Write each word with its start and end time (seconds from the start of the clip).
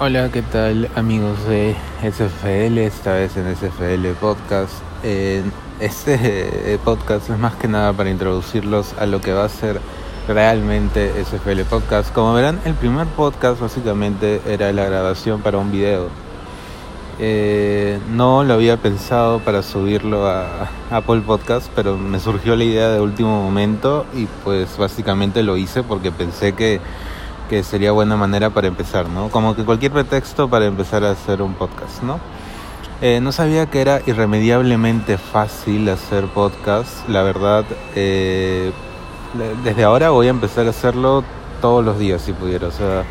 Hola, 0.00 0.28
¿qué 0.32 0.42
tal 0.42 0.90
amigos 0.96 1.46
de 1.46 1.76
SFL? 2.02 2.78
Esta 2.78 3.12
vez 3.12 3.36
en 3.36 3.54
SFL 3.54 4.08
Podcast. 4.20 4.72
este 5.78 6.80
podcast 6.84 7.30
es 7.30 7.38
más 7.38 7.54
que 7.54 7.68
nada 7.68 7.92
para 7.92 8.10
introducirlos 8.10 8.92
a 8.98 9.06
lo 9.06 9.20
que 9.20 9.32
va 9.32 9.44
a 9.44 9.48
ser 9.48 9.80
realmente 10.26 11.12
SFL 11.24 11.60
Podcast. 11.70 12.12
Como 12.12 12.34
verán, 12.34 12.58
el 12.64 12.74
primer 12.74 13.06
podcast 13.06 13.60
básicamente 13.60 14.40
era 14.48 14.72
la 14.72 14.84
grabación 14.84 15.42
para 15.42 15.58
un 15.58 15.70
video. 15.70 16.08
Eh, 17.20 18.00
no 18.10 18.42
lo 18.42 18.54
había 18.54 18.76
pensado 18.76 19.38
para 19.38 19.62
subirlo 19.62 20.26
a 20.26 20.68
Apple 20.90 21.20
Podcast, 21.20 21.70
pero 21.76 21.96
me 21.96 22.18
surgió 22.18 22.56
la 22.56 22.64
idea 22.64 22.88
de 22.88 23.00
último 23.00 23.44
momento 23.44 24.06
y 24.12 24.26
pues 24.42 24.76
básicamente 24.76 25.44
lo 25.44 25.56
hice 25.56 25.84
porque 25.84 26.10
pensé 26.10 26.52
que 26.54 26.80
que 27.54 27.62
sería 27.62 27.92
buena 27.92 28.16
manera 28.16 28.50
para 28.50 28.66
empezar, 28.66 29.08
¿no? 29.08 29.28
Como 29.28 29.54
que 29.54 29.64
cualquier 29.64 29.92
pretexto 29.92 30.50
para 30.50 30.66
empezar 30.66 31.04
a 31.04 31.12
hacer 31.12 31.40
un 31.40 31.54
podcast, 31.54 32.02
¿no? 32.02 32.18
Eh, 33.00 33.20
no 33.22 33.30
sabía 33.30 33.66
que 33.66 33.80
era 33.80 34.00
irremediablemente 34.06 35.18
fácil 35.18 35.88
hacer 35.88 36.24
podcast, 36.26 37.08
la 37.08 37.22
verdad, 37.22 37.64
eh, 37.94 38.72
desde 39.62 39.84
ahora 39.84 40.10
voy 40.10 40.26
a 40.26 40.30
empezar 40.30 40.66
a 40.66 40.70
hacerlo 40.70 41.22
todos 41.60 41.84
los 41.84 41.96
días 41.96 42.22
si 42.22 42.32
pudiera, 42.32 42.66
o 42.66 42.72
sea, 42.72 43.04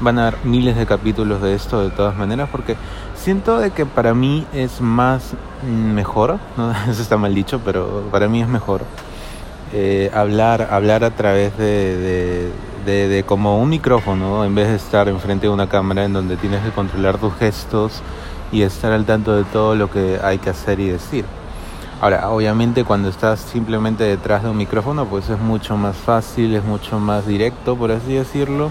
van 0.00 0.18
a 0.18 0.28
haber 0.28 0.42
miles 0.42 0.74
de 0.78 0.86
capítulos 0.86 1.42
de 1.42 1.54
esto 1.54 1.82
de 1.82 1.90
todas 1.90 2.16
maneras 2.16 2.48
porque 2.50 2.76
siento 3.14 3.58
de 3.58 3.72
que 3.72 3.84
para 3.84 4.14
mí 4.14 4.46
es 4.54 4.80
más 4.80 5.34
mejor, 5.66 6.38
¿no? 6.56 6.72
eso 6.88 7.02
está 7.02 7.18
mal 7.18 7.34
dicho, 7.34 7.60
pero 7.62 8.08
para 8.10 8.26
mí 8.26 8.40
es 8.40 8.48
mejor 8.48 8.80
eh, 9.74 10.10
hablar, 10.14 10.68
hablar 10.70 11.04
a 11.04 11.10
través 11.10 11.58
de 11.58 11.98
de, 11.98 12.71
como 13.26 13.58
un 13.60 13.68
micrófono 13.68 14.44
en 14.44 14.54
vez 14.54 14.68
de 14.68 14.76
estar 14.76 15.08
enfrente 15.08 15.46
de 15.46 15.52
una 15.52 15.68
cámara 15.68 16.04
en 16.04 16.12
donde 16.12 16.36
tienes 16.36 16.62
que 16.62 16.70
controlar 16.70 17.18
tus 17.18 17.34
gestos 17.34 18.02
y 18.50 18.62
estar 18.62 18.92
al 18.92 19.04
tanto 19.04 19.34
de 19.34 19.44
todo 19.44 19.74
lo 19.74 19.90
que 19.90 20.18
hay 20.22 20.38
que 20.38 20.50
hacer 20.50 20.80
y 20.80 20.88
decir. 20.88 21.24
Ahora, 22.00 22.30
obviamente 22.30 22.84
cuando 22.84 23.08
estás 23.08 23.40
simplemente 23.40 24.04
detrás 24.04 24.42
de 24.42 24.50
un 24.50 24.56
micrófono, 24.56 25.06
pues 25.06 25.28
es 25.30 25.38
mucho 25.38 25.76
más 25.76 25.96
fácil, 25.96 26.54
es 26.54 26.64
mucho 26.64 26.98
más 26.98 27.26
directo, 27.26 27.76
por 27.76 27.92
así 27.92 28.14
decirlo, 28.14 28.70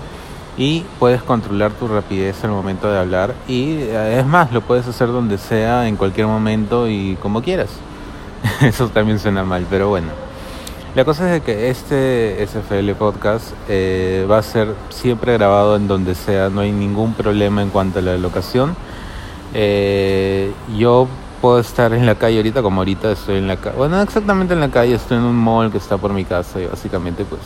y 0.57 0.83
puedes 0.99 1.23
controlar 1.23 1.71
tu 1.71 1.87
rapidez 1.87 2.43
al 2.43 2.51
momento 2.51 2.91
de 2.91 2.99
hablar 2.99 3.33
y 3.47 3.75
eh, 3.79 4.19
es 4.19 4.25
más, 4.25 4.51
lo 4.51 4.61
puedes 4.61 4.87
hacer 4.87 5.07
donde 5.07 5.37
sea, 5.37 5.87
en 5.87 5.95
cualquier 5.95 6.27
momento 6.27 6.89
y 6.89 7.17
como 7.21 7.41
quieras. 7.41 7.69
Eso 8.61 8.89
también 8.89 9.19
suena 9.19 9.43
mal, 9.43 9.65
pero 9.69 9.89
bueno. 9.89 10.30
La 10.93 11.05
cosa 11.05 11.33
es 11.33 11.41
que 11.41 11.69
este 11.69 12.45
SFL 12.45 12.91
podcast 12.99 13.53
eh, 13.69 14.27
va 14.29 14.39
a 14.39 14.43
ser 14.43 14.75
siempre 14.89 15.31
grabado 15.31 15.77
en 15.77 15.87
donde 15.87 16.15
sea, 16.15 16.49
no 16.49 16.59
hay 16.59 16.73
ningún 16.73 17.13
problema 17.13 17.61
en 17.61 17.69
cuanto 17.69 17.99
a 17.99 18.01
la 18.01 18.17
locación. 18.17 18.75
Eh, 19.53 20.51
yo 20.77 21.07
puedo 21.39 21.59
estar 21.59 21.93
en 21.93 22.05
la 22.05 22.15
calle 22.15 22.37
ahorita, 22.37 22.61
como 22.61 22.81
ahorita 22.81 23.13
estoy 23.13 23.37
en 23.37 23.47
la 23.47 23.55
calle, 23.55 23.77
bueno, 23.77 24.01
exactamente 24.01 24.53
en 24.53 24.59
la 24.59 24.69
calle, 24.69 24.95
estoy 24.95 25.15
en 25.15 25.23
un 25.23 25.37
mall 25.37 25.71
que 25.71 25.77
está 25.77 25.97
por 25.97 26.11
mi 26.11 26.25
casa 26.25 26.59
y 26.59 26.65
básicamente 26.65 27.23
pues 27.23 27.41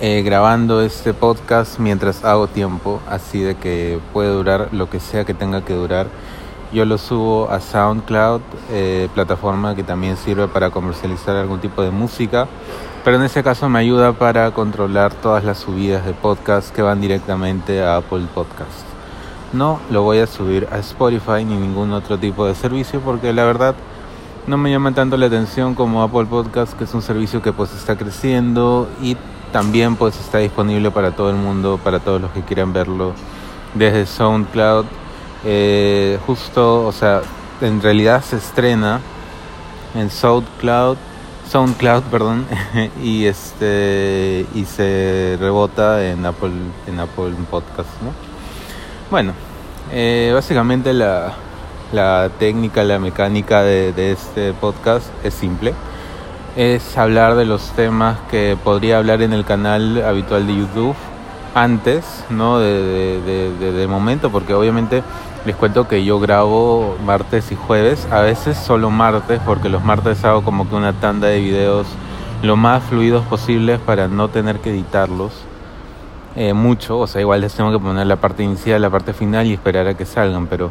eh, 0.00 0.22
grabando 0.22 0.82
este 0.82 1.14
podcast 1.14 1.78
mientras 1.78 2.24
hago 2.24 2.48
tiempo, 2.48 3.00
así 3.08 3.40
de 3.40 3.54
que 3.54 4.00
puede 4.12 4.30
durar 4.30 4.68
lo 4.72 4.90
que 4.90 4.98
sea 4.98 5.24
que 5.24 5.32
tenga 5.32 5.64
que 5.64 5.74
durar 5.74 6.08
yo 6.72 6.84
lo 6.84 6.98
subo 6.98 7.50
a 7.50 7.60
SoundCloud, 7.60 8.40
eh, 8.70 9.08
plataforma 9.14 9.74
que 9.74 9.82
también 9.82 10.16
sirve 10.16 10.46
para 10.46 10.70
comercializar 10.70 11.36
algún 11.36 11.60
tipo 11.60 11.82
de 11.82 11.90
música, 11.90 12.46
pero 13.04 13.16
en 13.16 13.24
ese 13.24 13.42
caso 13.42 13.68
me 13.68 13.80
ayuda 13.80 14.12
para 14.12 14.52
controlar 14.52 15.12
todas 15.14 15.42
las 15.42 15.58
subidas 15.58 16.04
de 16.06 16.12
podcast 16.12 16.74
que 16.74 16.82
van 16.82 17.00
directamente 17.00 17.82
a 17.82 17.96
Apple 17.96 18.26
Podcast. 18.32 18.84
No 19.52 19.80
lo 19.90 20.02
voy 20.02 20.18
a 20.18 20.28
subir 20.28 20.68
a 20.70 20.78
Spotify 20.78 21.44
ni 21.44 21.56
ningún 21.56 21.92
otro 21.92 22.18
tipo 22.18 22.46
de 22.46 22.54
servicio 22.54 23.00
porque 23.00 23.32
la 23.32 23.44
verdad 23.44 23.74
no 24.46 24.56
me 24.56 24.70
llama 24.70 24.92
tanto 24.92 25.16
la 25.16 25.26
atención 25.26 25.74
como 25.74 26.02
Apple 26.02 26.26
Podcast, 26.26 26.74
que 26.74 26.84
es 26.84 26.94
un 26.94 27.02
servicio 27.02 27.42
que 27.42 27.52
pues 27.52 27.72
está 27.74 27.96
creciendo 27.96 28.88
y 29.02 29.16
también 29.52 29.96
pues 29.96 30.18
está 30.20 30.38
disponible 30.38 30.92
para 30.92 31.10
todo 31.10 31.30
el 31.30 31.36
mundo, 31.36 31.80
para 31.82 31.98
todos 31.98 32.20
los 32.20 32.30
que 32.30 32.42
quieran 32.42 32.72
verlo 32.72 33.12
desde 33.74 34.06
SoundCloud 34.06 34.86
eh, 35.44 36.18
justo, 36.26 36.86
o 36.86 36.92
sea, 36.92 37.22
en 37.60 37.80
realidad 37.80 38.22
se 38.22 38.36
estrena 38.36 39.00
en 39.94 40.10
SoundCloud, 40.10 40.96
SoundCloud, 41.48 42.02
perdón, 42.04 42.46
y 43.02 43.26
este 43.26 44.46
y 44.54 44.64
se 44.64 45.36
rebota 45.40 46.04
en 46.06 46.24
Apple 46.24 46.52
en 46.86 47.00
Apple 47.00 47.32
Podcast, 47.50 47.88
¿no? 48.02 48.12
Bueno, 49.10 49.32
eh, 49.92 50.30
básicamente 50.32 50.92
la, 50.92 51.32
la 51.92 52.30
técnica, 52.38 52.84
la 52.84 52.98
mecánica 52.98 53.62
de, 53.62 54.12
este 54.12 54.52
podcast 54.52 55.06
es 55.24 55.34
simple. 55.34 55.74
Es 56.56 56.96
hablar 56.96 57.34
de 57.34 57.44
los 57.44 57.70
temas 57.72 58.18
que 58.30 58.56
podría 58.62 58.98
hablar 58.98 59.22
en 59.22 59.32
el 59.32 59.44
canal 59.44 60.02
habitual 60.04 60.46
de 60.46 60.56
YouTube 60.56 60.96
antes, 61.54 62.04
¿no? 62.28 62.58
De, 62.58 63.20
de, 63.20 63.72
de 63.72 63.86
momento, 63.88 64.30
porque 64.30 64.54
obviamente 64.54 65.02
les 65.46 65.56
cuento 65.56 65.88
que 65.88 66.04
yo 66.04 66.20
grabo 66.20 66.96
martes 67.04 67.50
y 67.50 67.56
jueves, 67.56 68.06
a 68.10 68.20
veces 68.20 68.58
solo 68.58 68.90
martes, 68.90 69.40
porque 69.44 69.68
los 69.68 69.82
martes 69.82 70.24
hago 70.24 70.42
como 70.42 70.68
que 70.68 70.74
una 70.74 70.92
tanda 70.92 71.28
de 71.28 71.40
videos 71.40 71.86
lo 72.42 72.56
más 72.56 72.82
fluidos 72.84 73.24
posibles 73.26 73.80
para 73.80 74.08
no 74.08 74.28
tener 74.28 74.60
que 74.60 74.70
editarlos 74.70 75.32
eh, 76.36 76.52
mucho. 76.52 76.98
O 76.98 77.06
sea, 77.06 77.20
igual 77.20 77.40
les 77.40 77.54
tengo 77.54 77.72
que 77.72 77.78
poner 77.78 78.06
la 78.06 78.16
parte 78.16 78.42
inicial, 78.42 78.82
la 78.82 78.90
parte 78.90 79.12
final 79.12 79.46
y 79.46 79.54
esperar 79.54 79.86
a 79.88 79.94
que 79.94 80.04
salgan, 80.04 80.46
pero 80.46 80.70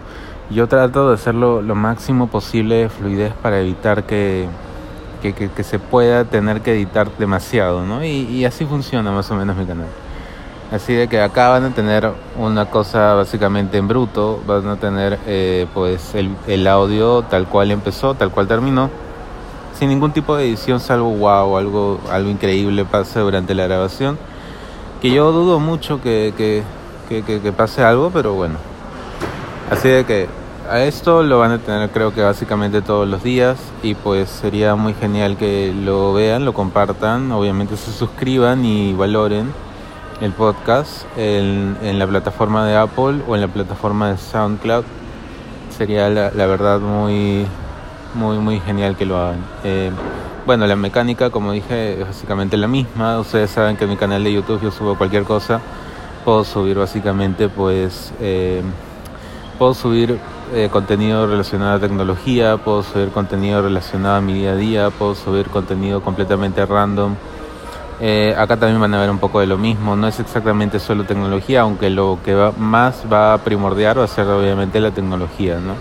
yo 0.50 0.68
trato 0.68 1.10
de 1.10 1.16
hacerlo 1.16 1.62
lo 1.62 1.76
máximo 1.76 2.28
posible 2.28 2.76
de 2.76 2.90
fluidez 2.90 3.34
para 3.42 3.60
evitar 3.60 4.04
que, 4.04 4.48
que, 5.22 5.34
que, 5.34 5.64
se 5.64 5.80
pueda 5.80 6.26
tener 6.26 6.62
que 6.62 6.74
editar 6.74 7.10
demasiado, 7.18 7.86
¿no? 7.86 8.04
Y, 8.04 8.10
y 8.10 8.46
así 8.46 8.66
funciona 8.66 9.12
más 9.12 9.30
o 9.32 9.36
menos 9.36 9.56
mi 9.56 9.66
canal. 9.66 9.88
Así 10.72 10.94
de 10.94 11.08
que 11.08 11.20
acá 11.20 11.50
van 11.50 11.66
a 11.66 11.70
tener 11.72 12.12
una 12.38 12.70
cosa 12.70 13.16
básicamente 13.16 13.78
en 13.80 13.88
bruto, 13.88 14.40
van 14.46 14.68
a 14.68 14.76
tener 14.76 15.18
eh, 15.26 15.66
pues 15.74 16.14
el, 16.14 16.36
el, 16.46 16.68
audio 16.68 17.24
tal 17.24 17.48
cual 17.48 17.72
empezó, 17.72 18.14
tal 18.14 18.30
cual 18.30 18.48
terminó, 18.48 18.92
sin 19.74 19.90
ningún 19.90 20.12
tipo 20.12 20.36
de 20.36 20.46
edición 20.46 20.80
salvo 20.80 21.10
wow, 21.10 21.58
algo, 21.58 22.00
algo 22.12 22.30
increíble 22.30 22.86
pase 22.86 23.20
durante 23.20 23.56
la 23.56 23.66
grabación, 23.66 24.20
que 25.02 25.10
yo 25.10 25.32
dudo 25.32 25.60
mucho 25.60 26.02
que, 26.04 26.36
que, 26.38 26.62
que, 27.08 27.24
que 27.24 27.52
pase 27.52 27.84
algo, 27.84 28.12
pero 28.12 28.34
bueno. 28.34 28.60
Así 29.72 29.88
de 29.88 30.06
que 30.06 30.28
a 30.70 30.82
esto 30.82 31.24
lo 31.24 31.40
van 31.40 31.52
a 31.52 31.58
tener 31.58 31.90
creo 31.90 32.14
que 32.14 32.22
básicamente 32.22 32.84
todos 32.84 33.08
los 33.08 33.24
días 33.24 33.58
y 33.82 33.96
pues 33.96 34.30
sería 34.30 34.76
muy 34.76 34.94
genial 34.94 35.36
que 35.36 35.74
lo 35.74 36.14
vean, 36.14 36.46
lo 36.46 36.54
compartan, 36.54 37.32
obviamente 37.32 37.76
se 37.76 37.92
suscriban 37.92 38.64
y 38.66 38.94
valoren 38.94 39.52
el 40.22 40.34
podcast 40.34 41.06
en, 41.18 41.78
la 41.98 42.06
plataforma 42.06 42.66
de 42.66 42.76
Apple 42.76 43.22
o 43.28 43.36
en 43.36 43.42
la 43.42 43.48
plataforma 43.48 44.12
de 44.12 44.18
SoundCloud. 44.18 44.84
Sería 45.76 46.10
la, 46.10 46.32
la 46.32 46.46
verdad 46.46 46.80
muy, 46.80 47.46
muy, 48.16 48.38
muy 48.38 48.60
genial 48.60 48.98
que 48.98 49.06
lo 49.06 49.18
hagan. 49.18 49.44
Eh, 49.64 49.92
bueno, 50.46 50.68
la 50.68 50.76
mecánica, 50.76 51.30
como 51.30 51.52
dije, 51.52 52.02
es 52.02 52.08
básicamente 52.08 52.58
la 52.58 52.68
misma. 52.68 53.20
Ustedes 53.20 53.50
saben 53.52 53.78
que 53.78 53.86
en 53.86 53.92
mi 53.92 53.98
canal 53.98 54.24
de 54.24 54.34
YouTube 54.34 54.62
yo 54.62 54.72
subo 54.72 54.98
cualquier 54.98 55.24
cosa. 55.24 55.62
Puedo 56.26 56.44
subir 56.44 56.78
básicamente, 56.78 57.48
pues, 57.48 58.12
eh, 58.20 58.62
puedo 59.58 59.74
subir 59.74 60.20
eh, 60.54 60.68
contenido 60.72 61.28
relacionado 61.28 61.76
a 61.76 61.80
tecnología, 61.80 62.58
puedo 62.58 62.84
subir 62.84 63.10
contenido 63.10 63.62
relacionado 63.62 64.16
a 64.16 64.22
mi 64.22 64.34
día 64.34 64.52
a 64.52 64.56
día, 64.56 64.90
puedo 64.90 65.16
subir 65.16 65.48
contenido 65.48 66.02
completamente 66.02 66.66
random 66.66 67.16
eh, 68.02 68.34
acá 68.38 68.56
también 68.56 68.80
van 68.80 68.94
a 68.94 69.02
ver 69.02 69.10
un 69.10 69.18
poco 69.18 69.42
de 69.42 69.48
lo 69.48 69.58
mismo, 69.58 69.96
no 69.96 70.08
es 70.08 70.20
exactamente 70.20 70.80
solo 70.80 71.04
tecnología, 71.04 71.62
aunque 71.62 71.90
lo 71.90 72.20
que 72.24 72.34
va, 72.34 72.54
más 72.58 73.04
va 73.12 73.34
a 73.34 73.38
primordiar 73.40 74.00
va 74.00 74.06
a 74.06 74.08
ser 74.08 74.26
obviamente 74.28 74.80
la 74.80 74.92
tecnología, 74.92 75.60
¿no? 75.60 75.74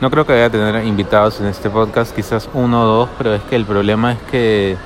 No 0.00 0.10
creo 0.10 0.26
que 0.26 0.32
vaya 0.32 0.46
a 0.46 0.50
tener 0.50 0.84
invitados 0.84 1.40
en 1.40 1.46
este 1.46 1.70
podcast, 1.70 2.14
quizás 2.14 2.48
uno 2.52 2.82
o 2.82 2.86
dos, 2.86 3.08
pero 3.16 3.34
es 3.34 3.42
que 3.42 3.54
el 3.54 3.64
problema 3.64 4.12
es 4.12 4.18
que 4.30 4.76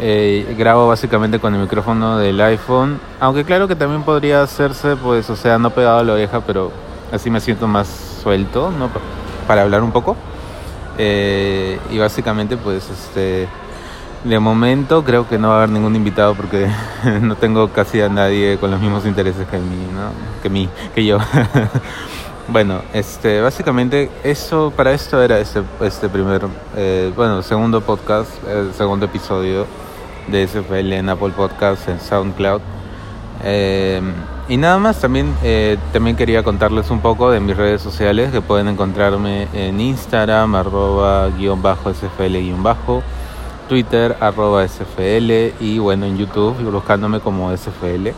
eh, 0.00 0.54
grabo 0.58 0.88
básicamente 0.88 1.38
con 1.38 1.54
el 1.54 1.60
micrófono 1.60 2.16
del 2.16 2.40
iPhone, 2.40 2.98
aunque 3.20 3.44
claro 3.44 3.68
que 3.68 3.76
también 3.76 4.02
podría 4.02 4.42
hacerse, 4.42 4.96
pues, 4.96 5.28
o 5.28 5.36
sea, 5.36 5.58
no 5.58 5.70
pegado 5.70 5.98
a 5.98 6.04
la 6.04 6.14
oreja, 6.14 6.40
pero 6.40 6.72
así 7.12 7.28
me 7.30 7.40
siento 7.40 7.68
más 7.68 7.86
suelto, 8.22 8.70
¿no? 8.70 8.88
Para 9.46 9.62
hablar 9.62 9.82
un 9.82 9.92
poco. 9.92 10.16
Eh, 10.96 11.78
y 11.90 11.98
básicamente, 11.98 12.56
pues, 12.56 12.88
este 12.88 13.46
de 14.24 14.38
momento 14.38 15.02
creo 15.02 15.28
que 15.28 15.38
no 15.38 15.48
va 15.48 15.54
a 15.54 15.56
haber 15.58 15.70
ningún 15.70 15.96
invitado 15.96 16.34
porque 16.34 16.68
no 17.20 17.34
tengo 17.36 17.68
casi 17.68 18.00
a 18.00 18.08
nadie 18.08 18.56
con 18.58 18.70
los 18.70 18.80
mismos 18.80 19.04
intereses 19.06 19.46
que 19.48 19.58
mí. 19.58 19.86
Que 20.42 20.48
mí, 20.48 20.68
que 20.94 21.04
yo. 21.04 21.18
bueno, 22.48 22.82
este, 22.92 23.40
básicamente 23.40 24.10
eso, 24.24 24.72
para 24.76 24.92
esto 24.92 25.22
era 25.22 25.38
este, 25.38 25.62
este 25.80 26.08
primer, 26.08 26.42
eh, 26.76 27.12
bueno, 27.14 27.42
segundo 27.42 27.80
podcast, 27.80 28.30
segundo 28.76 29.06
episodio 29.06 29.66
de 30.28 30.46
SFL 30.46 30.92
en 30.92 31.08
Apple 31.08 31.32
Podcast, 31.36 31.88
en 31.88 32.00
SoundCloud. 32.00 32.60
Eh, 33.44 34.00
y 34.48 34.56
nada 34.56 34.78
más, 34.78 35.00
también, 35.00 35.34
eh, 35.42 35.78
también 35.92 36.16
quería 36.16 36.42
contarles 36.42 36.90
un 36.90 37.00
poco 37.00 37.30
de 37.30 37.40
mis 37.40 37.56
redes 37.56 37.80
sociales 37.80 38.30
que 38.30 38.40
pueden 38.40 38.68
encontrarme 38.68 39.48
en 39.52 39.80
Instagram, 39.80 40.54
arroba 40.54 41.28
guion 41.30 41.62
bajo 41.62 41.92
SFL 41.92 42.38
guion 42.38 42.62
bajo, 42.62 43.02
Twitter, 43.68 44.16
arroba 44.20 44.66
SFL 44.66 45.54
y 45.60 45.78
bueno, 45.78 46.06
en 46.06 46.18
YouTube 46.18 46.56
buscándome 46.70 47.20
como 47.20 47.54
SFL. 47.56 48.08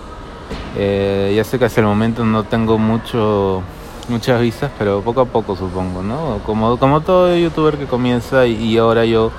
Eh, 0.76 1.32
ya 1.36 1.44
sé 1.44 1.58
que 1.58 1.66
hasta 1.66 1.80
el 1.80 1.86
momento 1.86 2.24
no 2.24 2.44
tengo 2.44 2.78
mucho, 2.78 3.62
muchas 4.08 4.40
vistas, 4.40 4.70
pero 4.78 5.00
poco 5.02 5.20
a 5.20 5.24
poco 5.26 5.56
supongo, 5.56 6.02
¿no? 6.02 6.40
Como, 6.44 6.78
como 6.78 7.00
todo 7.00 7.36
youtuber 7.36 7.78
que 7.78 7.86
comienza 7.86 8.46
y, 8.46 8.76
ahora 8.76 9.04
yo 9.04 9.30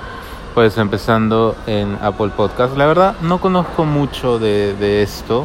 pues 0.54 0.78
empezando 0.78 1.54
en 1.66 1.98
Apple 2.00 2.30
Podcast. 2.34 2.76
La 2.78 2.86
verdad 2.86 3.16
no 3.20 3.38
conozco 3.38 3.84
mucho 3.84 4.38
de, 4.38 4.74
de 4.74 5.02
esto. 5.02 5.44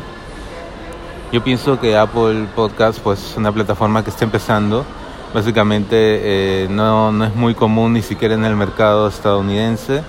Yo 1.33 1.43
pienso 1.43 1.79
que 1.79 1.97
Apple 1.97 2.47
Podcast 2.55 2.99
pues 2.99 3.31
es 3.31 3.37
una 3.37 3.51
plataforma 3.51 4.03
que 4.03 4.09
está 4.09 4.23
empezando. 4.23 4.85
Básicamente 5.33 5.85
eh, 5.93 6.67
no, 6.69 7.11
no 7.11 7.25
es 7.25 7.35
muy 7.35 7.55
común 7.55 7.93
ni 7.93 8.01
siquiera 8.01 8.35
en 8.35 8.45
el 8.45 8.55
mercado 8.55 9.07
estadounidense 9.07 10.01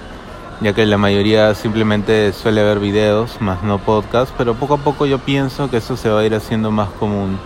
ya 0.63 0.73
que 0.73 0.87
la 0.87 0.97
mayoría 0.97 1.55
simplemente 1.57 2.33
suele 2.33 2.63
ver 2.63 2.79
videos, 2.79 3.41
más 3.41 3.65
no 3.65 3.79
podcast, 3.79 4.33
pero 4.39 4.55
poco 4.55 4.75
a 4.75 4.79
poco 4.79 5.07
yo 5.07 5.19
pienso 5.19 5.69
que 5.69 5.79
eso 5.79 5.97
se 5.97 6.09
va 6.09 6.21
a 6.21 6.25
ir 6.25 6.37
haciendo 6.37 6.71
más 6.71 6.89
común, 7.01 7.39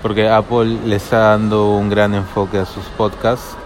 porque 0.00 0.28
Apple 0.28 0.78
le 0.86 0.96
está 0.96 1.18
dando 1.30 1.72
un 1.72 1.90
gran 1.90 2.14
enfoque 2.14 2.58
a 2.58 2.64
sus 2.64 2.84
podcasts, 2.96 3.56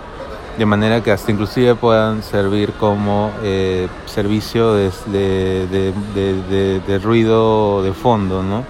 de 0.56 0.64
manera 0.64 1.02
que 1.02 1.12
hasta 1.12 1.30
inclusive 1.30 1.74
puedan 1.74 2.22
servir 2.22 2.72
como 2.72 3.30
eh, 3.42 3.88
servicio 4.06 4.72
de, 4.72 4.90
de, 5.06 6.80
de, 6.86 6.98
ruido 6.98 7.82
de 7.82 7.92
fondo, 7.92 8.42
¿no? 8.42 8.64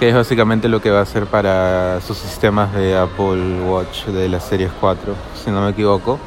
Que 0.00 0.08
es 0.08 0.14
básicamente 0.16 0.68
lo 0.68 0.82
que 0.82 0.90
va 0.90 0.98
a 0.98 1.02
hacer 1.02 1.26
para 1.26 2.00
sus 2.00 2.18
sistemas 2.18 2.74
de 2.74 2.98
Apple 2.98 3.60
Watch 3.68 4.06
de 4.06 4.28
la 4.28 4.40
series 4.40 4.72
4, 4.80 5.14
si 5.44 5.52
no 5.52 5.60
me 5.60 5.70
equivoco. 5.70 6.18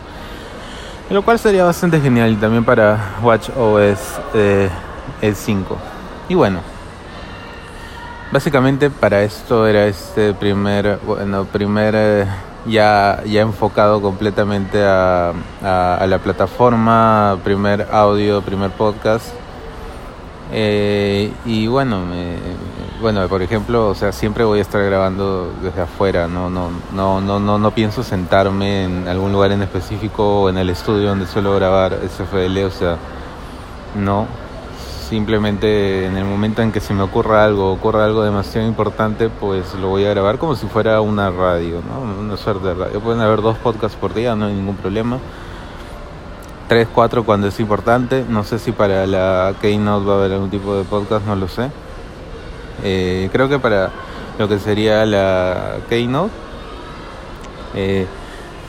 Lo 1.09 1.21
cual 1.21 1.38
sería 1.38 1.63
bastante 1.63 2.00
genial 2.00 2.39
también 2.39 2.63
para 2.63 3.17
Watch 3.21 3.50
OS 3.57 4.19
eh, 4.33 4.69
el 5.21 5.35
5. 5.35 5.77
Y 6.29 6.35
bueno, 6.35 6.61
básicamente 8.31 8.89
para 8.89 9.21
esto 9.21 9.67
era 9.67 9.85
este 9.85 10.33
primer, 10.33 11.00
bueno, 11.05 11.45
primer 11.45 11.94
eh, 11.95 12.25
ya, 12.65 13.21
ya 13.25 13.41
enfocado 13.41 14.01
completamente 14.01 14.83
a, 14.83 15.33
a, 15.61 16.07
la 16.07 16.19
plataforma, 16.19 17.38
primer 17.44 17.88
audio, 17.91 18.41
primer 18.41 18.71
podcast. 18.71 19.43
Eh, 20.55 21.33
y 21.45 21.65
bueno, 21.65 22.05
me, 22.05 22.35
bueno, 23.01 23.27
por 23.27 23.41
ejemplo, 23.41 23.89
o 23.89 23.95
sea, 23.95 24.11
siempre 24.11 24.44
voy 24.44 24.59
a 24.59 24.61
estar 24.61 24.83
grabando 24.83 25.51
desde 25.63 25.81
afuera, 25.81 26.27
no, 26.27 26.47
no, 26.47 26.69
no, 26.94 27.19
no, 27.21 27.39
no, 27.39 27.57
no 27.57 27.71
pienso 27.71 28.03
sentarme 28.03 28.83
en 28.83 29.07
algún 29.07 29.31
lugar 29.31 29.51
en 29.51 29.63
específico 29.63 30.44
o 30.44 30.50
en 30.50 30.59
el 30.59 30.69
estudio 30.69 31.09
donde 31.09 31.25
suelo 31.25 31.55
grabar 31.55 31.97
SFL, 32.07 32.65
o 32.65 32.71
sea, 32.71 32.97
no. 33.95 34.27
Simplemente 35.09 36.05
en 36.05 36.17
el 36.17 36.25
momento 36.25 36.61
en 36.61 36.71
que 36.71 36.79
se 36.79 36.94
me 36.94 37.01
ocurra 37.01 37.44
algo, 37.44 37.71
ocurra 37.71 38.05
algo 38.05 38.23
demasiado 38.23 38.67
importante, 38.67 39.29
pues 39.29 39.73
lo 39.75 39.89
voy 39.89 40.05
a 40.05 40.09
grabar 40.11 40.38
como 40.38 40.55
si 40.55 40.67
fuera 40.67 41.01
una 41.01 41.31
radio, 41.31 41.81
¿no? 41.81 42.21
Una 42.21 42.38
suerte 42.38 42.67
de 42.67 42.73
radio. 42.75 43.00
Pueden 43.00 43.21
haber 43.21 43.41
dos 43.41 43.57
podcasts 43.57 43.97
por 43.97 44.13
día, 44.13 44.35
no 44.35 44.45
hay 44.45 44.53
ningún 44.53 44.75
problema. 44.75 45.17
Tres, 46.68 46.88
cuatro 46.94 47.24
cuando 47.24 47.48
es 47.48 47.60
importante. 47.60 48.25
No 48.27 48.44
sé 48.44 48.60
si 48.60 48.71
para 48.71 49.06
la 49.06 49.54
Keynote 49.62 50.06
va 50.06 50.13
a 50.13 50.18
haber 50.18 50.33
algún 50.33 50.50
tipo 50.50 50.75
de 50.75 50.83
podcast, 50.83 51.25
no 51.25 51.36
lo 51.36 51.48
sé 51.48 51.69
eh, 52.81 53.30
creo 53.31 53.48
que 53.50 53.60
para 53.60 53.92
lo 54.38 54.48
que 54.50 54.60
sería 54.60 55.06
la 55.06 55.77
Keynote, 55.89 56.33
eh, 57.75 58.07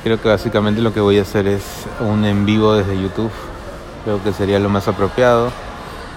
creo 0.02 0.20
que 0.20 0.28
básicamente 0.28 0.80
lo 0.80 0.92
que 0.92 1.00
voy 1.00 1.18
a 1.18 1.22
hacer 1.22 1.46
es 1.46 1.62
un 2.00 2.24
en 2.24 2.44
vivo 2.44 2.74
desde 2.74 3.00
YouTube. 3.00 3.30
Creo 4.04 4.22
que 4.22 4.32
sería 4.32 4.58
lo 4.58 4.68
más 4.68 4.86
apropiado, 4.86 5.50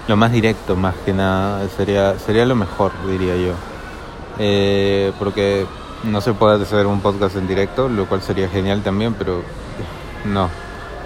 lo 0.08 0.16
más 0.16 0.30
directo 0.30 0.76
más 0.76 0.94
que 1.06 1.14
nada, 1.14 1.66
sería, 1.76 2.18
sería 2.18 2.44
lo 2.44 2.54
mejor, 2.54 2.92
diría 3.06 3.36
yo. 3.36 3.54
Eh, 4.38 5.12
porque 5.18 5.66
no 6.04 6.20
se 6.20 6.34
puede 6.34 6.62
hacer 6.62 6.86
un 6.86 7.00
podcast 7.00 7.36
en 7.36 7.48
directo, 7.48 7.88
lo 7.88 8.06
cual 8.06 8.20
sería 8.22 8.48
genial 8.48 8.82
también, 8.82 9.14
pero 9.14 9.42
no, 10.26 10.50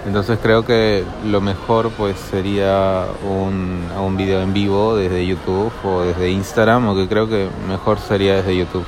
entonces 0.05 0.37
creo 0.41 0.65
que 0.65 1.03
lo 1.25 1.39
mejor 1.39 1.89
pues 1.91 2.17
sería 2.17 3.05
un, 3.23 3.85
un 3.97 4.17
video 4.17 4.41
en 4.41 4.53
vivo 4.53 4.95
desde 4.95 5.25
YouTube 5.25 5.71
o 5.83 6.01
desde 6.01 6.29
Instagram, 6.29 6.89
o 6.89 6.95
que 6.95 7.07
creo 7.07 7.27
que 7.27 7.47
mejor 7.67 7.99
sería 7.99 8.35
desde 8.35 8.57
YouTube, 8.57 8.85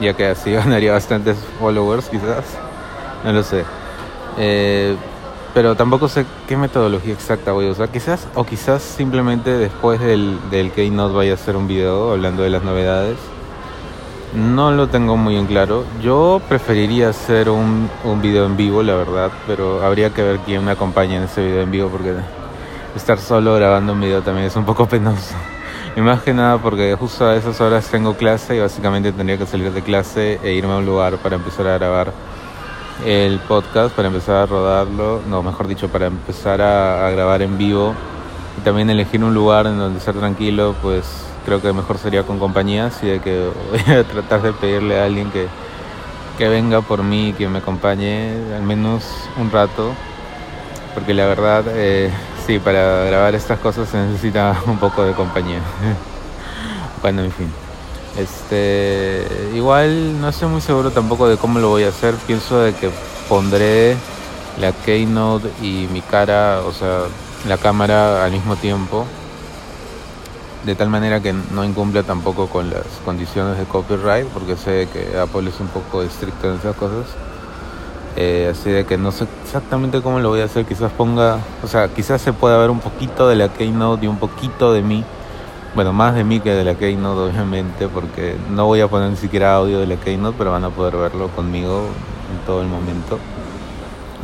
ya 0.00 0.14
que 0.14 0.26
así 0.26 0.52
ganaría 0.52 0.92
bastantes 0.92 1.38
followers 1.58 2.08
quizás, 2.08 2.44
no 3.24 3.32
lo 3.32 3.42
sé. 3.42 3.64
Eh, 4.36 4.96
pero 5.54 5.74
tampoco 5.74 6.08
sé 6.08 6.26
qué 6.46 6.56
metodología 6.56 7.14
exacta 7.14 7.52
voy 7.52 7.68
a 7.68 7.70
usar, 7.72 7.88
quizás 7.88 8.28
o 8.34 8.44
quizás 8.44 8.82
simplemente 8.82 9.50
después 9.50 9.98
del, 9.98 10.38
del 10.50 10.70
Keynote 10.72 11.14
vaya 11.14 11.32
a 11.32 11.34
hacer 11.34 11.56
un 11.56 11.66
video 11.66 12.12
hablando 12.12 12.42
de 12.42 12.50
las 12.50 12.62
novedades 12.62 13.16
no 14.34 14.70
lo 14.70 14.88
tengo 14.88 15.16
muy 15.16 15.36
en 15.36 15.46
claro. 15.46 15.84
Yo 16.02 16.40
preferiría 16.48 17.10
hacer 17.10 17.48
un, 17.48 17.88
un 18.04 18.22
video 18.22 18.46
en 18.46 18.56
vivo, 18.56 18.82
la 18.82 18.94
verdad, 18.94 19.30
pero 19.46 19.84
habría 19.84 20.10
que 20.10 20.22
ver 20.22 20.38
quién 20.40 20.64
me 20.64 20.72
acompaña 20.72 21.16
en 21.16 21.24
ese 21.24 21.44
video 21.44 21.62
en 21.62 21.70
vivo 21.70 21.88
porque 21.88 22.14
estar 22.94 23.18
solo 23.18 23.54
grabando 23.54 23.92
un 23.92 24.00
video 24.00 24.22
también 24.22 24.46
es 24.46 24.56
un 24.56 24.64
poco 24.64 24.86
penoso. 24.88 25.34
Y 25.96 26.00
más 26.00 26.22
que 26.22 26.32
nada 26.32 26.58
porque 26.58 26.94
justo 26.94 27.26
a 27.26 27.36
esas 27.36 27.60
horas 27.60 27.88
tengo 27.88 28.14
clase 28.14 28.56
y 28.56 28.60
básicamente 28.60 29.12
tendría 29.12 29.38
que 29.38 29.46
salir 29.46 29.72
de 29.72 29.82
clase 29.82 30.38
e 30.42 30.52
irme 30.52 30.74
a 30.74 30.76
un 30.76 30.86
lugar 30.86 31.16
para 31.16 31.36
empezar 31.36 31.66
a 31.66 31.78
grabar 31.78 32.12
el 33.04 33.38
podcast, 33.40 33.94
para 33.94 34.08
empezar 34.08 34.36
a 34.36 34.46
rodarlo, 34.46 35.20
no, 35.28 35.42
mejor 35.42 35.66
dicho, 35.66 35.88
para 35.88 36.06
empezar 36.06 36.60
a, 36.60 37.06
a 37.06 37.10
grabar 37.10 37.42
en 37.42 37.56
vivo 37.56 37.94
y 38.58 38.60
también 38.60 38.90
elegir 38.90 39.24
un 39.24 39.34
lugar 39.34 39.66
en 39.66 39.78
donde 39.78 39.98
estar 39.98 40.14
tranquilo, 40.14 40.74
pues 40.82 41.28
creo 41.48 41.62
que 41.62 41.72
mejor 41.72 41.96
sería 41.96 42.24
con 42.24 42.38
compañía, 42.38 42.86
así 42.86 43.06
de 43.06 43.20
que 43.20 43.48
voy 43.70 43.96
a 43.96 44.04
tratar 44.04 44.42
de 44.42 44.52
pedirle 44.52 45.00
a 45.00 45.06
alguien 45.06 45.30
que, 45.30 45.46
que 46.36 46.46
venga 46.46 46.82
por 46.82 47.02
mí, 47.02 47.34
que 47.38 47.48
me 47.48 47.60
acompañe 47.60 48.34
al 48.54 48.62
menos 48.62 49.02
un 49.38 49.50
rato, 49.50 49.94
porque 50.92 51.14
la 51.14 51.24
verdad, 51.24 51.64
eh, 51.68 52.10
sí, 52.46 52.58
para 52.58 53.04
grabar 53.04 53.34
estas 53.34 53.58
cosas 53.60 53.88
se 53.88 53.96
necesita 53.96 54.60
un 54.66 54.76
poco 54.76 55.04
de 55.04 55.14
compañía. 55.14 55.60
bueno, 57.02 57.22
en 57.22 57.32
fin. 57.32 57.50
Este, 58.18 59.26
igual 59.54 60.20
no 60.20 60.28
estoy 60.28 60.48
muy 60.50 60.60
seguro 60.60 60.90
tampoco 60.90 61.28
de 61.28 61.38
cómo 61.38 61.60
lo 61.60 61.70
voy 61.70 61.84
a 61.84 61.88
hacer. 61.88 62.14
Pienso 62.26 62.60
de 62.60 62.74
que 62.74 62.90
pondré 63.26 63.96
la 64.60 64.72
keynote 64.72 65.48
y 65.62 65.88
mi 65.90 66.02
cara, 66.02 66.60
o 66.66 66.72
sea, 66.72 67.04
la 67.48 67.56
cámara 67.56 68.22
al 68.22 68.32
mismo 68.32 68.56
tiempo 68.56 69.06
de 70.64 70.74
tal 70.74 70.88
manera 70.88 71.20
que 71.20 71.32
no 71.32 71.64
incumple 71.64 72.02
tampoco 72.02 72.48
con 72.48 72.70
las 72.70 72.84
condiciones 73.04 73.58
de 73.58 73.64
copyright, 73.64 74.26
porque 74.28 74.56
sé 74.56 74.88
que 74.92 75.18
Apple 75.18 75.48
es 75.48 75.60
un 75.60 75.68
poco 75.68 76.02
estricto 76.02 76.50
en 76.50 76.58
esas 76.58 76.76
cosas. 76.76 77.06
Eh, 78.16 78.48
así 78.50 78.70
de 78.70 78.84
que 78.84 78.98
no 78.98 79.12
sé 79.12 79.26
exactamente 79.44 80.02
cómo 80.02 80.18
lo 80.18 80.30
voy 80.30 80.40
a 80.40 80.46
hacer, 80.46 80.64
quizás 80.64 80.90
ponga, 80.90 81.38
o 81.62 81.68
sea, 81.68 81.86
quizás 81.88 82.20
se 82.20 82.32
pueda 82.32 82.58
ver 82.58 82.70
un 82.70 82.80
poquito 82.80 83.28
de 83.28 83.36
la 83.36 83.48
Keynote 83.48 84.06
y 84.06 84.08
un 84.08 84.18
poquito 84.18 84.72
de 84.72 84.82
mí, 84.82 85.04
bueno, 85.76 85.92
más 85.92 86.16
de 86.16 86.24
mí 86.24 86.40
que 86.40 86.50
de 86.50 86.64
la 86.64 86.74
Keynote 86.74 87.20
obviamente, 87.30 87.86
porque 87.86 88.36
no 88.50 88.66
voy 88.66 88.80
a 88.80 88.88
poner 88.88 89.10
ni 89.10 89.16
siquiera 89.16 89.54
audio 89.54 89.78
de 89.78 89.86
la 89.86 89.96
Keynote, 89.96 90.36
pero 90.36 90.50
van 90.50 90.64
a 90.64 90.70
poder 90.70 90.96
verlo 90.96 91.28
conmigo 91.28 91.84
en 92.32 92.44
todo 92.44 92.62
el 92.62 92.66
momento, 92.66 93.20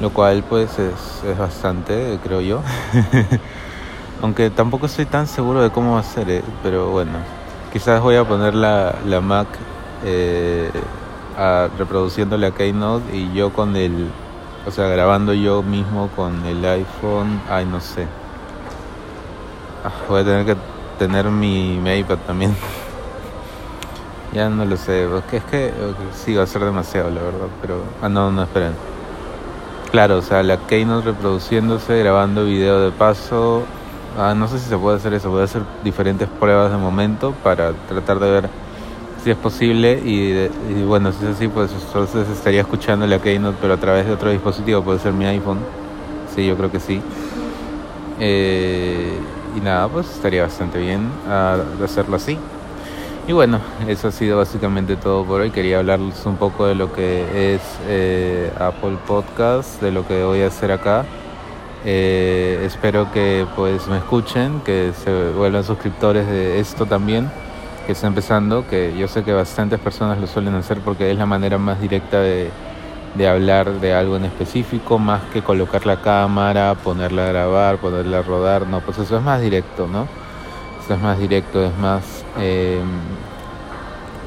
lo 0.01 0.11
cual 0.11 0.43
pues 0.49 0.77
es, 0.81 1.23
es 1.25 1.39
bastante, 1.39 2.19
creo 2.25 2.41
yo. 2.41 2.63
Aunque 4.25 4.49
tampoco 4.49 4.87
estoy 4.87 5.05
tan 5.05 5.27
seguro 5.27 5.61
de 5.61 5.69
cómo 5.69 5.93
va 5.93 6.01
a 6.01 6.03
ser, 6.03 6.31
eh, 6.31 6.43
pero 6.63 6.89
bueno. 6.89 7.13
Quizás 7.71 8.01
voy 8.01 8.17
a 8.17 8.25
poner 8.25 8.55
la, 8.55 8.95
la 9.05 9.21
Mac 9.21 9.47
eh, 10.03 10.71
reproduciendo 11.77 12.39
la 12.39 12.51
Keynote 12.51 13.15
y 13.15 13.35
yo 13.35 13.53
con 13.53 13.77
el... 13.77 14.09
O 14.67 14.71
sea, 14.71 14.89
grabando 14.89 15.35
yo 15.35 15.63
mismo 15.63 16.09
con 16.17 16.43
el 16.47 16.65
iPhone. 16.65 17.39
Ay, 17.51 17.67
no 17.67 17.83
sé. 17.83 18.07
Ah, 19.85 19.93
voy 20.09 20.23
a 20.23 20.25
tener 20.25 20.47
que 20.47 20.57
tener 20.99 21.27
mi, 21.27 21.77
mi 21.77 21.93
iPad 21.97 22.17
también. 22.27 22.57
ya 24.33 24.49
no 24.49 24.65
lo 24.65 24.79
sé. 24.79 25.07
Porque 25.07 25.37
es 25.37 25.45
que 25.45 25.75
sí, 26.15 26.35
va 26.35 26.45
a 26.45 26.47
ser 26.47 26.65
demasiado, 26.65 27.11
la 27.11 27.21
verdad. 27.21 27.49
Pero... 27.61 27.83
Ah, 28.01 28.09
no, 28.09 28.33
no, 28.33 28.45
esperen. 28.45 28.73
Claro, 29.91 30.17
o 30.17 30.23
sea, 30.23 30.43
la 30.43 30.57
Keynote 30.57 31.09
reproduciéndose, 31.09 31.99
grabando 31.99 32.47
video 32.47 32.81
de 32.81 32.91
paso 32.91 33.65
Ah, 34.17 34.35
no 34.35 34.47
sé 34.47 34.59
si 34.59 34.69
se 34.69 34.79
puede 34.79 34.97
hacer 34.97 35.13
eso, 35.15 35.31
puede 35.31 35.45
hacer 35.45 35.63
diferentes 35.83 36.29
pruebas 36.29 36.71
de 36.71 36.77
momento 36.77 37.35
para 37.43 37.73
tratar 37.89 38.21
de 38.21 38.31
ver 38.31 38.49
si 39.25 39.31
es 39.31 39.37
posible 39.37 40.01
y, 40.05 40.85
bueno, 40.85 41.11
si 41.13 41.25
es 41.25 41.37
así, 41.37 41.49
pues 41.49 41.73
entonces 41.73 42.29
estaría 42.29 42.61
escuchando 42.61 43.07
la 43.07 43.19
Keynote 43.19 43.59
pero 43.61 43.75
a 43.75 43.77
través 43.79 44.07
de 44.07 44.13
otro 44.13 44.31
dispositivo, 44.31 44.83
puede 44.83 45.01
ser 45.01 45.13
mi 45.13 45.25
iPhone, 45.25 45.59
sí, 46.35 46.47
yo 46.47 46.57
creo 46.57 46.71
que 46.71 46.79
sí. 46.79 47.01
Eh, 48.21 49.19
y 49.57 49.61
nada, 49.61 49.89
pues 49.89 50.09
estaría 50.11 50.43
bastante 50.43 50.79
bien 50.79 51.11
ah, 51.29 51.57
hacerlo 51.83 52.17
así. 52.17 52.39
Y 53.27 53.33
bueno, 53.33 53.59
eso 53.89 54.09
ha 54.09 54.13
sido 54.13 54.37
básicamente 54.37 54.97
todo 54.97 55.25
por 55.25 55.41
hoy. 55.41 55.51
Quería 55.51 55.79
hablarles 55.79 56.27
un 56.27 56.37
poco 56.37 56.67
de 56.67 56.75
lo 56.75 56.93
que 56.93 57.55
es 57.55 57.63
eh, 57.89 58.53
Apple 58.61 58.99
Podcast, 59.07 59.81
de 59.81 59.93
lo 59.93 60.07
que 60.07 60.23
voy 60.23 60.43
a 60.43 60.49
hacer 60.49 60.71
acá. 60.71 61.07
Eh, 61.85 62.63
espero 62.65 63.13
que 63.13 63.47
pues 63.57 63.87
me 63.89 63.99
escuchen, 63.99 64.61
que 64.61 64.93
se 65.05 65.31
vuelvan 65.31 65.65
suscriptores 65.65 66.27
de 66.27 66.59
esto 66.61 66.87
también, 66.87 67.31
que 67.87 67.93
está 67.93 68.07
empezando, 68.07 68.67
que 68.67 68.97
yo 68.97 69.07
sé 69.09 69.23
que 69.23 69.33
bastantes 69.33 69.79
personas 69.79 70.19
lo 70.19 70.27
suelen 70.27 70.55
hacer 70.55 70.81
porque 70.81 71.11
es 71.11 71.19
la 71.19 71.27
manera 71.27 71.59
más 71.59 71.81
directa 71.81 72.21
de, 72.21 72.51
de 73.15 73.29
hablar 73.29 73.81
de 73.81 73.95
algo 73.95 74.17
en 74.17 74.25
específico, 74.25 74.99
más 74.99 75.23
que 75.33 75.43
colocar 75.43 75.85
la 75.85 76.01
cámara, 76.01 76.75
ponerla 76.75 77.27
a 77.27 77.29
grabar, 77.29 77.77
ponerla 77.79 78.21
a 78.21 78.23
rodar, 78.23 78.67
no, 78.67 78.81
pues 78.81 78.99
eso 78.99 79.19
es 79.19 79.23
más 79.23 79.41
directo, 79.43 79.87
¿no? 79.87 80.09
Eso 80.83 80.95
es 80.95 81.01
más 81.01 81.19
directo, 81.19 81.65
es 81.65 81.77
más 81.79 82.25
eh, 82.39 82.81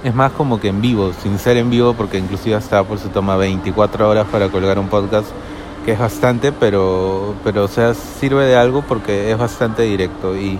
es 0.04 0.14
más 0.14 0.32
como 0.32 0.60
que 0.60 0.70
en 0.70 0.82
vivo, 0.82 1.12
sin 1.22 1.40
ser 1.40 1.58
en 1.58 1.70
vivo, 1.70 1.94
porque 1.94 2.18
inclusive 2.18 2.56
hasta 2.56 2.80
Apple 2.80 2.98
se 2.98 3.10
toma 3.10 3.36
24 3.36 4.08
horas 4.08 4.28
para 4.32 4.50
colgar 4.50 4.80
un 4.80 4.88
podcast, 4.88 5.28
que 5.88 5.94
es 5.94 6.00
bastante, 6.00 6.52
pero, 6.52 7.34
pero 7.46 7.64
o 7.64 7.68
sea, 7.70 7.94
sirve 7.94 8.44
de 8.44 8.58
algo 8.58 8.82
porque 8.82 9.32
es 9.32 9.38
bastante 9.38 9.84
directo 9.84 10.36
y, 10.36 10.60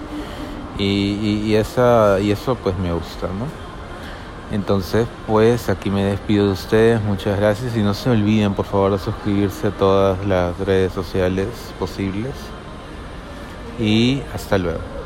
y, 0.78 1.44
y, 1.46 1.56
esa, 1.56 2.18
y 2.22 2.32
eso 2.32 2.56
pues 2.56 2.78
me 2.78 2.94
gusta, 2.94 3.28
¿no? 3.28 4.56
Entonces, 4.56 5.06
pues 5.28 5.68
aquí 5.68 5.90
me 5.90 6.06
despido 6.06 6.46
de 6.46 6.54
ustedes, 6.54 7.02
muchas 7.02 7.38
gracias 7.38 7.76
y 7.76 7.82
no 7.82 7.94
se 7.94 8.10
olviden 8.10 8.54
por 8.54 8.68
favor 8.68 8.94
de 8.94 9.00
suscribirse 9.00 9.68
a 9.68 9.72
todas 9.72 10.26
las 10.26 10.58
redes 10.60 10.94
sociales 10.94 11.50
posibles 11.78 12.32
y 13.78 14.22
hasta 14.34 14.58
luego. 14.58 14.97